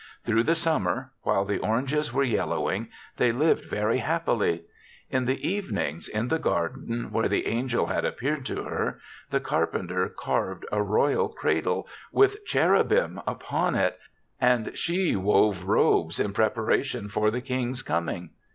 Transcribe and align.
Through 0.25 0.45
the 0.45 0.55
sum 0.55 0.81
mer, 0.85 1.11
while 1.21 1.45
the 1.45 1.59
oranges 1.59 2.11
were 2.11 2.23
yellow 2.23 2.71
ing, 2.71 2.87
they 3.17 3.31
lived 3.31 3.65
very 3.69 3.99
happily. 3.99 4.63
In 5.11 5.25
the 5.25 5.47
evenings, 5.47 6.07
in 6.07 6.29
the 6.29 6.39
garden 6.39 7.11
where 7.11 7.29
the 7.29 7.45
angel 7.45 7.85
had 7.85 8.03
appeared 8.03 8.43
to 8.47 8.63
her, 8.63 8.97
the 9.29 9.39
car 9.39 9.67
penter 9.67 10.09
carved 10.15 10.65
a 10.71 10.81
royal 10.81 11.29
cradle, 11.29 11.87
with 12.11 12.43
cherubim 12.45 13.21
upon 13.27 13.75
it, 13.75 13.99
and 14.39 14.75
she 14.75 15.15
wove 15.15 15.65
robes 15.65 16.19
in 16.19 16.33
preparation 16.33 17.07
for 17.07 17.29
the 17.29 17.39
King's 17.41 17.83
com 17.83 18.09
ing. 18.09 18.29